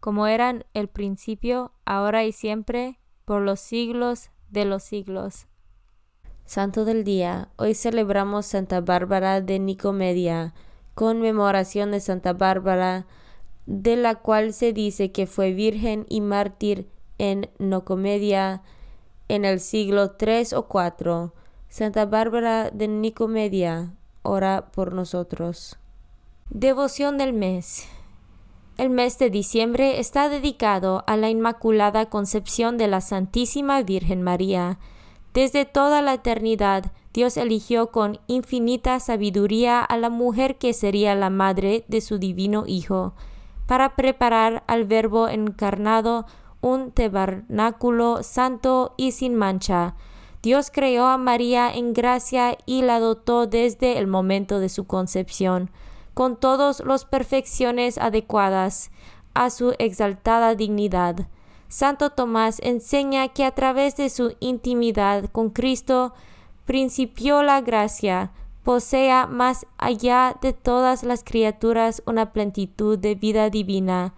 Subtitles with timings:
[0.00, 5.46] como eran el principio, ahora y siempre, por los siglos de los siglos.
[6.44, 7.48] Santo del Día.
[7.56, 10.54] Hoy celebramos Santa Bárbara de Nicomedia,
[10.94, 13.06] conmemoración de Santa Bárbara,
[13.66, 18.62] de la cual se dice que fue virgen y mártir en Nicomedia
[19.28, 21.32] en el siglo III o IV.
[21.68, 25.78] Santa Bárbara de Nicomedia, ora por nosotros.
[26.50, 27.88] Devoción del mes.
[28.78, 34.78] El mes de diciembre está dedicado a la Inmaculada Concepción de la Santísima Virgen María.
[35.32, 41.30] Desde toda la eternidad, Dios eligió con infinita sabiduría a la mujer que sería la
[41.30, 43.14] madre de su divino Hijo,
[43.66, 46.26] para preparar al Verbo encarnado
[46.60, 49.94] un tabernáculo santo y sin mancha.
[50.42, 55.70] Dios creó a María en gracia y la dotó desde el momento de su concepción
[56.16, 58.90] con todas las perfecciones adecuadas
[59.34, 61.28] a su exaltada dignidad.
[61.68, 66.14] Santo Tomás enseña que a través de su intimidad con Cristo
[66.64, 68.32] principió la gracia,
[68.64, 74.14] posea más allá de todas las criaturas una plenitud de vida divina.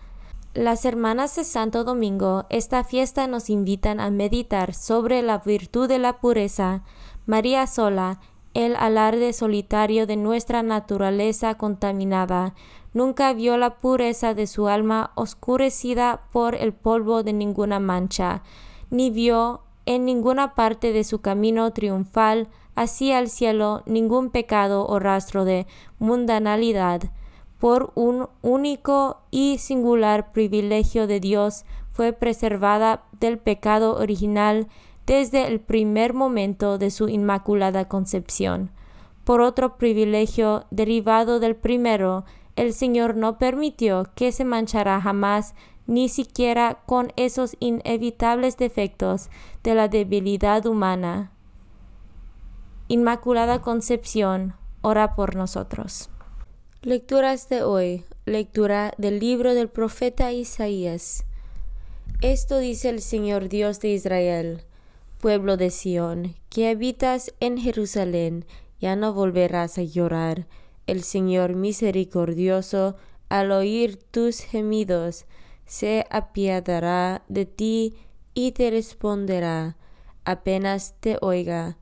[0.55, 5.99] Las hermanas de Santo Domingo, esta fiesta nos invitan a meditar sobre la virtud de
[5.99, 6.85] la pureza.
[7.27, 8.21] María sola,
[8.59, 12.55] el alarde solitario de nuestra naturaleza contaminada,
[12.93, 18.43] nunca vio la pureza de su alma oscurecida por el polvo de ninguna mancha,
[18.91, 24.99] ni vio en ninguna parte de su camino triunfal hacia el cielo ningún pecado o
[24.99, 25.69] rastro de
[26.01, 27.03] mundanalidad.
[27.61, 34.67] Por un único y singular privilegio de Dios fue preservada del pecado original
[35.09, 38.71] desde el primer momento de su inmaculada concepción.
[39.25, 42.27] Por otro privilegio derivado del primero,
[42.57, 45.55] el Señor no permitió que se manchara jamás
[45.87, 49.31] ni siquiera con esos inevitables defectos
[49.63, 51.33] de la debilidad humana.
[52.89, 56.11] Inmaculada Concepción, ora por nosotros.
[56.83, 58.05] Lecturas de hoy.
[58.27, 61.25] Lectura del libro del profeta Isaías.
[62.21, 64.65] Esto dice el Señor Dios de Israel
[65.19, 68.45] pueblo de Sión, que habitas en Jerusalén,
[68.81, 70.47] ya no volverás a llorar.
[70.87, 72.97] El Señor misericordioso,
[73.29, 75.27] al oír tus gemidos,
[75.67, 77.97] se apiadará de ti
[78.33, 79.77] y te responderá.
[80.25, 81.79] apenas te oiga.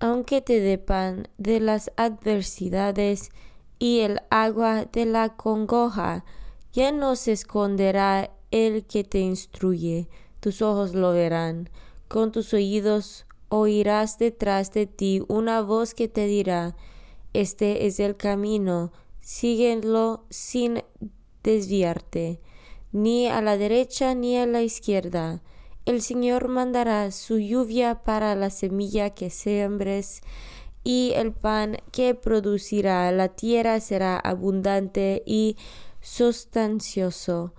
[0.00, 3.30] Aunque te dé pan de las adversidades
[3.78, 6.24] y el agua de la congoja,
[6.72, 10.08] ya no se esconderá el que te instruye,
[10.40, 11.70] tus ojos lo verán,
[12.08, 16.76] con tus oídos oirás detrás de ti una voz que te dirá,
[17.32, 20.82] este es el camino, síguelo sin
[21.42, 22.40] desviarte,
[22.92, 25.42] ni a la derecha ni a la izquierda.
[25.84, 30.22] El Señor mandará su lluvia para la semilla que siembres,
[30.82, 35.56] y el pan que producirá la tierra será abundante y
[36.00, 37.54] sustancioso.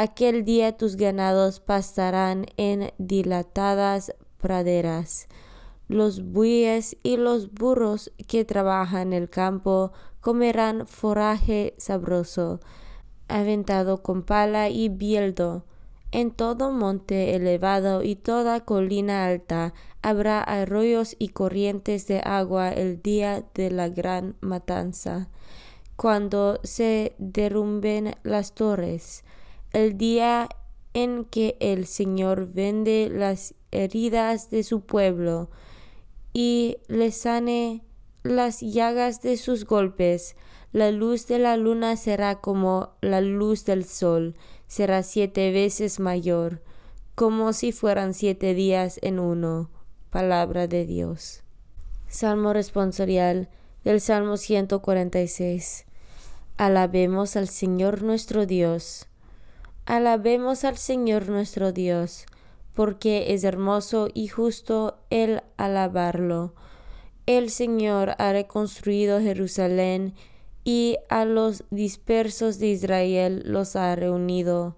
[0.00, 5.26] Aquel día tus ganados pastarán en dilatadas praderas.
[5.88, 9.90] Los bueyes y los burros que trabajan el campo
[10.20, 12.60] comerán forraje sabroso,
[13.26, 15.64] aventado con pala y bieldo.
[16.12, 23.02] En todo monte elevado y toda colina alta habrá arroyos y corrientes de agua el
[23.02, 25.28] día de la gran matanza,
[25.96, 29.24] cuando se derrumben las torres,
[29.72, 30.48] el día
[30.94, 35.50] en que el Señor vende las heridas de su pueblo
[36.32, 37.82] y le sane
[38.22, 40.36] las llagas de sus golpes.
[40.72, 44.36] La luz de la luna será como la luz del sol,
[44.66, 46.62] será siete veces mayor,
[47.14, 49.70] como si fueran siete días en uno.
[50.10, 51.42] Palabra de Dios.
[52.06, 53.48] Salmo responsorial
[53.84, 55.86] del Salmo 146.
[56.56, 59.07] Alabemos al Señor nuestro Dios.
[59.88, 62.26] Alabemos al Señor nuestro Dios,
[62.74, 66.52] porque es hermoso y justo el alabarlo.
[67.24, 70.12] El Señor ha reconstruido Jerusalén
[70.62, 74.76] y a los dispersos de Israel los ha reunido.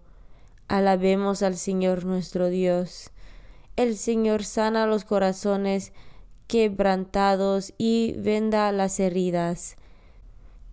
[0.68, 3.10] Alabemos al Señor nuestro Dios.
[3.74, 5.92] El Señor sana los corazones
[6.46, 9.76] quebrantados y venda las heridas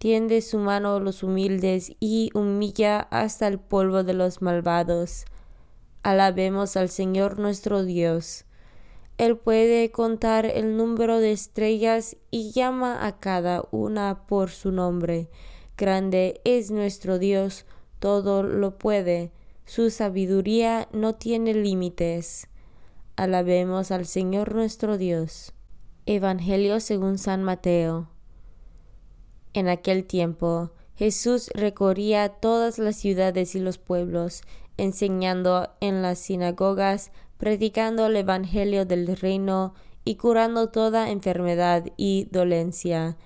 [0.07, 5.25] tiende su mano a los humildes y humilla hasta el polvo de los malvados.
[6.01, 8.45] Alabemos al Señor nuestro Dios.
[9.17, 15.27] Él puede contar el número de estrellas y llama a cada una por su nombre.
[15.75, 17.65] Grande es nuestro Dios,
[17.99, 19.33] todo lo puede.
[19.65, 22.47] Su sabiduría no tiene límites.
[23.17, 25.51] Alabemos al Señor nuestro Dios.
[26.05, 28.07] Evangelio según San Mateo.
[29.57, 34.43] En aquel tiempo Jesús recorría todas las ciudades y los pueblos,
[34.77, 39.73] enseñando en las sinagogas, predicando el Evangelio del reino
[40.05, 43.17] y curando toda enfermedad y dolencia.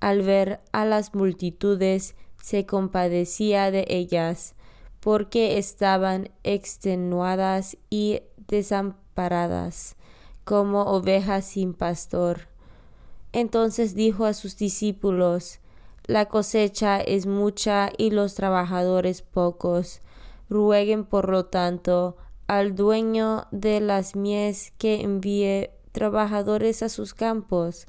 [0.00, 4.56] Al ver a las multitudes, se compadecía de ellas,
[4.98, 9.94] porque estaban extenuadas y desamparadas,
[10.42, 12.48] como ovejas sin pastor.
[13.32, 15.60] Entonces dijo a sus discípulos,
[16.08, 20.00] la cosecha es mucha y los trabajadores pocos.
[20.48, 22.16] Rueguen por lo tanto
[22.46, 27.86] al dueño de las mies que envíe trabajadores a sus campos.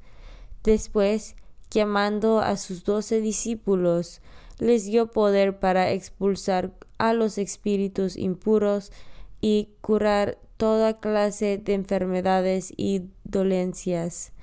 [0.64, 1.38] Después,
[1.72, 4.20] llamando a sus doce discípulos,
[4.58, 8.92] les dio poder para expulsar a los espíritus impuros
[9.40, 14.34] y curar toda clase de enfermedades y dolencias.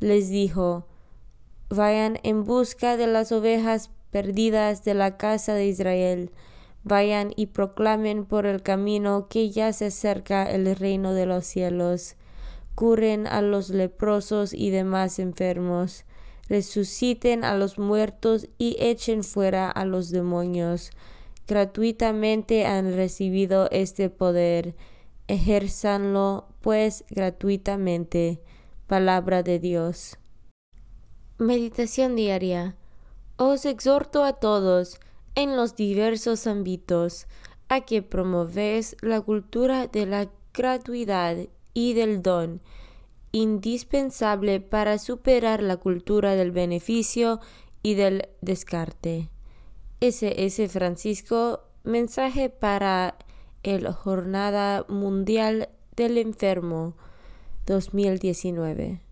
[0.00, 0.88] Les dijo,
[1.74, 6.30] Vayan en busca de las ovejas perdidas de la casa de Israel.
[6.84, 12.16] Vayan y proclamen por el camino que ya se acerca el reino de los cielos.
[12.74, 16.04] Curen a los leprosos y demás enfermos.
[16.46, 20.90] Resuciten a los muertos y echen fuera a los demonios.
[21.48, 24.74] Gratuitamente han recibido este poder.
[25.26, 28.42] Ejérzanlo, pues, gratuitamente.
[28.86, 30.18] Palabra de Dios.
[31.42, 32.76] Meditación diaria.
[33.36, 35.00] Os exhorto a todos,
[35.34, 37.26] en los diversos ámbitos,
[37.68, 41.36] a que promovéis la cultura de la gratuidad
[41.74, 42.60] y del don,
[43.32, 47.40] indispensable para superar la cultura del beneficio
[47.82, 49.28] y del descarte.
[50.00, 50.68] S.S.
[50.68, 53.16] Francisco, mensaje para
[53.64, 56.94] el Jornada Mundial del Enfermo
[57.66, 59.11] 2019.